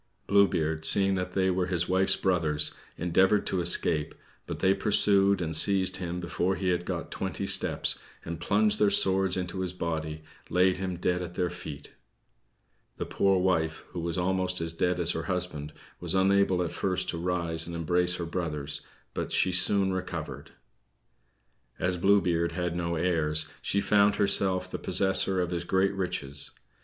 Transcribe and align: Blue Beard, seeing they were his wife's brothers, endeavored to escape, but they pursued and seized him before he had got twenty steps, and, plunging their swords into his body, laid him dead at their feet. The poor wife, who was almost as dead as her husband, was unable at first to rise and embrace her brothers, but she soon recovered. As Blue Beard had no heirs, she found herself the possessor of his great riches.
Blue 0.25 0.47
Beard, 0.47 0.83
seeing 0.83 1.13
they 1.13 1.51
were 1.51 1.67
his 1.67 1.87
wife's 1.87 2.15
brothers, 2.15 2.73
endeavored 2.97 3.45
to 3.45 3.61
escape, 3.61 4.15
but 4.47 4.57
they 4.57 4.73
pursued 4.73 5.43
and 5.43 5.55
seized 5.55 5.97
him 5.97 6.19
before 6.19 6.55
he 6.55 6.69
had 6.69 6.85
got 6.85 7.11
twenty 7.11 7.45
steps, 7.45 7.99
and, 8.25 8.39
plunging 8.39 8.79
their 8.79 8.89
swords 8.89 9.37
into 9.37 9.59
his 9.59 9.73
body, 9.73 10.23
laid 10.49 10.77
him 10.77 10.97
dead 10.97 11.21
at 11.21 11.35
their 11.35 11.51
feet. 11.51 11.91
The 12.97 13.05
poor 13.05 13.37
wife, 13.37 13.83
who 13.91 13.99
was 13.99 14.17
almost 14.17 14.59
as 14.59 14.73
dead 14.73 14.99
as 14.99 15.11
her 15.11 15.25
husband, 15.29 15.71
was 15.99 16.15
unable 16.15 16.63
at 16.63 16.71
first 16.73 17.07
to 17.09 17.19
rise 17.19 17.67
and 17.67 17.75
embrace 17.75 18.15
her 18.15 18.25
brothers, 18.25 18.81
but 19.13 19.31
she 19.31 19.51
soon 19.51 19.93
recovered. 19.93 20.49
As 21.77 21.95
Blue 21.95 22.21
Beard 22.21 22.53
had 22.53 22.75
no 22.75 22.95
heirs, 22.95 23.45
she 23.61 23.81
found 23.81 24.15
herself 24.15 24.67
the 24.67 24.79
possessor 24.79 25.39
of 25.39 25.51
his 25.51 25.63
great 25.63 25.93
riches. 25.93 26.49